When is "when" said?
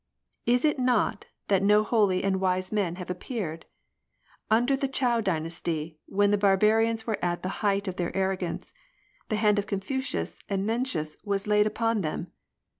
6.07-6.31